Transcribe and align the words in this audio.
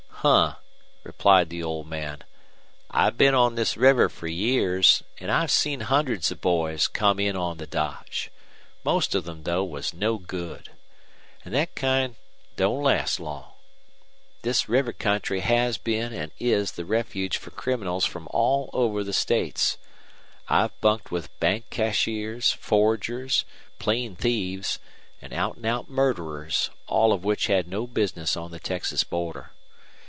"Huh," 0.23 0.57
replied 1.03 1.49
the 1.49 1.63
old 1.63 1.87
man. 1.87 2.23
"I've 2.91 3.17
been 3.17 3.33
on 3.33 3.55
this 3.55 3.75
river 3.75 4.07
fer 4.07 4.27
years, 4.27 5.01
an' 5.19 5.31
I've 5.31 5.49
seen 5.49 5.79
hundreds 5.79 6.29
of 6.29 6.39
boys 6.39 6.87
come 6.87 7.19
in 7.19 7.35
on 7.35 7.57
the 7.57 7.65
dodge. 7.65 8.29
Most 8.83 9.15
of 9.15 9.23
them, 9.23 9.41
though, 9.45 9.63
was 9.63 9.95
no 9.95 10.19
good. 10.19 10.69
An' 11.43 11.53
thet 11.53 11.73
kind 11.73 12.17
don't 12.55 12.83
last 12.83 13.19
long. 13.19 13.51
This 14.43 14.69
river 14.69 14.93
country 14.93 15.39
has 15.39 15.79
been 15.79 16.13
an' 16.13 16.29
is 16.39 16.73
the 16.73 16.85
refuge 16.85 17.37
fer 17.37 17.49
criminals 17.49 18.05
from 18.05 18.27
all 18.29 18.69
over 18.73 19.03
the 19.03 19.13
states. 19.13 19.79
I've 20.47 20.79
bunked 20.81 21.09
with 21.09 21.35
bank 21.39 21.71
cashiers, 21.71 22.51
forgers, 22.51 23.43
plain 23.79 24.15
thieves, 24.15 24.77
an' 25.19 25.33
out 25.33 25.57
an' 25.57 25.65
out 25.65 25.89
murderers, 25.89 26.69
all 26.85 27.11
of 27.11 27.23
which 27.23 27.47
had 27.47 27.67
no 27.67 27.87
bizness 27.87 28.37
on 28.37 28.51
the 28.51 28.59
Texas 28.59 29.03
border. 29.03 29.53